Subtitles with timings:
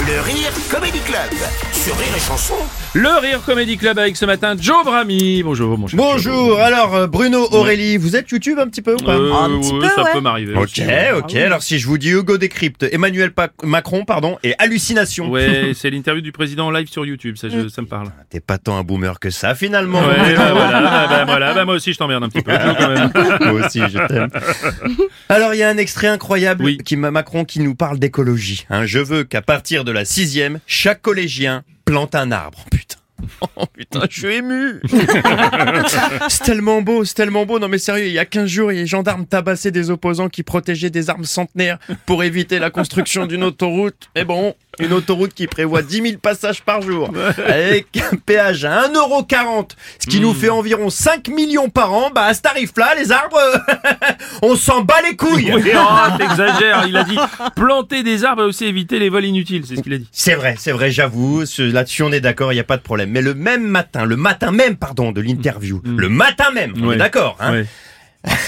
[0.00, 1.30] Le Rire Comedy Club
[1.72, 2.54] sur Rire et Chanson.
[2.94, 5.42] Le Rire Comedy Club avec ce matin Joe Brami.
[5.42, 6.06] Bonjour, mon cher Joe.
[6.12, 9.58] Bonjour, alors euh, Bruno, Aurélie, vous êtes YouTube un petit peu ou pas Euh, Un
[9.60, 10.12] petit ouais, peu, ça ouais.
[10.12, 10.54] peut m'arriver.
[10.54, 10.82] Ok, aussi.
[11.18, 15.30] ok, alors si je vous dis Hugo décrypte, Emmanuel Pa- Macron, pardon, et hallucination.
[15.30, 17.62] Ouais, c'est l'interview du président en live sur YouTube, ça, Mm.
[17.64, 18.08] je- ça me parle.
[18.30, 20.00] T'es pas tant un boomer que ça finalement.
[20.00, 22.74] Ouais, bah, voilà, bah, bah, voilà, bah, moi aussi je t'emmerde un petit peu, Joe,
[22.78, 23.10] quand même.
[23.56, 24.28] Moi aussi, je t'aime.
[25.28, 26.78] Alors, il y a un extrait incroyable Oui.
[26.84, 28.66] qui m'a Macron qui nous parle d'écologie.
[28.70, 28.84] hein.
[28.86, 32.66] je veux qu'à partir de la sixième, chaque collégien plante un arbre.
[33.56, 34.80] Oh putain, je suis ému.
[36.28, 37.58] c'est tellement beau, c'est tellement beau.
[37.58, 40.90] Non mais sérieux, il y a 15 jours, les gendarmes tabassaient des opposants qui protégeaient
[40.90, 44.10] des arbres centenaires pour éviter la construction d'une autoroute.
[44.14, 48.88] Mais bon, une autoroute qui prévoit 10 000 passages par jour, avec un péage à
[48.88, 52.10] 1,40€, ce qui nous fait environ 5 millions par an.
[52.14, 53.40] Bah à ce tarif-là, les arbres,
[54.42, 55.52] on s'en bat les couilles.
[55.54, 57.16] Oui, oh, t'exagères, il a dit
[57.54, 60.08] planter des arbres et aussi éviter les vols inutiles, c'est ce qu'il a dit.
[60.12, 61.44] C'est vrai, c'est vrai, j'avoue.
[61.58, 63.10] Là-dessus, on est d'accord, il n'y a pas de problème.
[63.16, 66.92] Mais le même matin, le matin même, pardon, de l'interview, le matin même, on Mm.
[66.92, 67.62] Est d'accord, hein.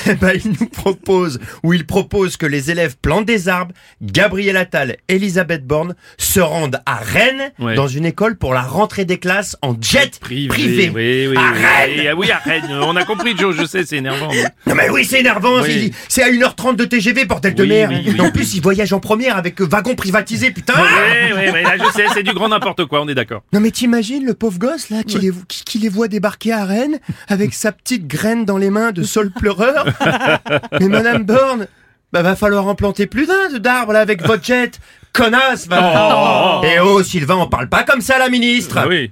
[0.06, 4.56] Eh ben, il nous propose, ou il propose que les élèves plantent des arbres, Gabriel
[4.56, 7.74] Attal, Elisabeth Borne, se rendent à Rennes, Ouais.
[7.74, 10.48] dans une école pour la rentrée des classes en jet privé.
[10.48, 10.90] Privé.
[10.94, 11.58] Oui, oui, À oui.
[11.64, 11.90] Rennes.
[12.04, 12.68] Et, ah oui, à Rennes.
[12.82, 14.28] On a compris, Joe, je sais, c'est énervant.
[14.30, 15.92] mais- Non mais oui, c'est énervant, Oui.
[16.08, 17.90] c'est- à 1h30 de TGV, bordel de mer.
[18.18, 20.74] en plus, il voyage en première avec euh, wagon privatisé, putain.
[20.76, 23.42] Oui, oui, oui, là, je sais, c'est du grand n'importe quoi, on est d'accord.
[23.52, 26.64] Non mais t'imagines le pauvre gosse là qui, les, qui, qui les voit débarquer à
[26.64, 29.30] Rennes avec sa petite graine dans les mains de sol
[30.80, 31.66] Mais Madame Borne,
[32.12, 34.78] bah va falloir en planter plus d'un de- d'arbres là avec votre jet.
[35.12, 37.02] Connasse va Et oh.
[37.02, 38.78] Sylvain, on parle pas comme ça à la ministre.
[38.78, 39.10] Ah oui.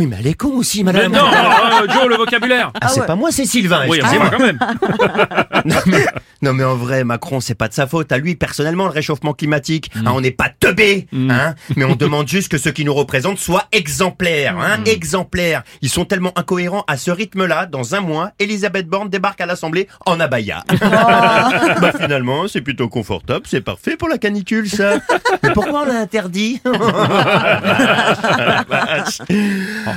[0.00, 2.70] Oui mais elle est con aussi Mais madame non, euh, Joe, le vocabulaire.
[2.80, 3.82] Ah, c'est pas moi, c'est Sylvain.
[3.88, 4.30] Oui, excusez-moi.
[4.30, 4.58] moi quand même.
[5.64, 6.06] non, mais,
[6.40, 8.12] non mais en vrai, Macron, c'est pas de sa faute.
[8.12, 10.06] À lui, personnellement, le réchauffement climatique, Mm.
[10.06, 13.38] hein, on n'est pas teubés, hein, mais on demande juste que ceux qui nous représentent
[13.38, 14.60] soient exemplaires, Mm.
[14.60, 15.64] hein, exemplaires.
[15.82, 17.66] Ils sont tellement incohérents à ce rythme-là.
[17.66, 20.62] Dans un mois, Elisabeth Borne débarque à l'Assemblée en abaya.
[20.80, 24.98] bah finalement, c'est plutôt confortable, c'est parfait pour la canicule, ça.
[25.42, 26.60] mais pourquoi on l'a interdit?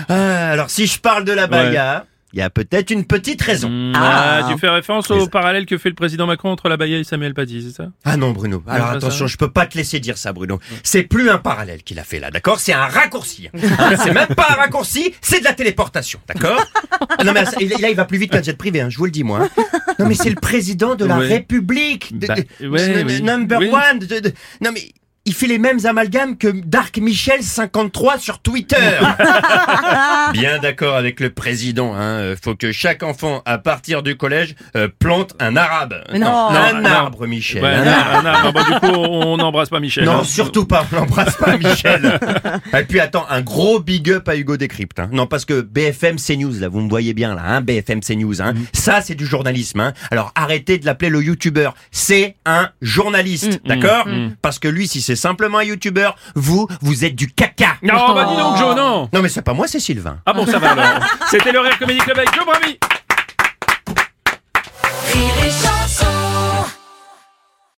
[0.09, 3.67] Ah, Alors si je parle de la baya, il y a peut-être une petite raison.
[3.69, 4.39] Hmm, Ah.
[4.45, 7.03] ah, tu fais référence au parallèle que fait le président Macron entre la Baïa et
[7.03, 7.89] Samuel Paty, c'est ça?
[8.05, 8.63] Ah non Bruno.
[8.67, 10.59] Alors attention, ça je peux pas te laisser dire ça Bruno.
[10.83, 12.61] C'est plus un parallèle qu'il a fait là, d'accord?
[12.61, 13.49] C'est un raccourci.
[13.53, 16.63] Hein, c'est même pas un raccourci, c'est de la téléportation, d'accord?
[17.19, 19.11] Ah Non mais là il va plus vite qu'un jet privé, hein, je vous le
[19.11, 19.41] dis moi.
[19.41, 19.63] hein.
[19.99, 21.27] Non mais c'est le président de la Ouais.
[21.27, 23.21] République, de- Bah, ouais, oui.
[23.21, 23.69] number Oui.
[23.71, 23.99] one.
[23.99, 24.81] de- de- non mais
[25.25, 28.77] il fait les mêmes amalgames que Dark Michel 53 sur Twitter.
[30.33, 31.93] Bien d'accord avec le président.
[31.93, 32.01] Hein.
[32.01, 36.03] euh, Faut que chaque enfant, à partir du collège, euh, plante un arabe.
[36.13, 36.49] Non.
[36.49, 37.61] un Non, arbre, Michel.
[37.61, 38.23] Ouais, un arbre.
[38.23, 40.05] non, non, bah, du coup, on n'embrasse pas Michel.
[40.05, 40.23] Non, hein.
[40.23, 40.87] surtout pas.
[40.91, 42.19] On n'embrasse pas Michel.
[42.77, 44.99] Et puis attends, un gros big up à Hugo Décrypte.
[44.99, 45.09] Hein.
[45.11, 48.41] Non, parce que BFM CNews, là, vous me voyez bien là, hein, BFM CNews.
[48.41, 48.55] Hein.
[48.73, 49.81] Ça, c'est du journalisme.
[49.81, 49.93] Hein.
[50.09, 51.69] Alors arrêtez de l'appeler le YouTuber.
[51.91, 54.07] C'est un journaliste, d'accord
[54.41, 57.77] Parce que lui, si c'est simplement un YouTuber, vous, vous êtes du caca.
[57.83, 60.17] Non, bah dis donc, Joe, non Non, mais c'est pas moi, c'est Sylvain.
[60.25, 61.07] Ah bon, ça va alors.
[61.29, 62.79] C'était le Rire Comédie Club avec Joe Brami.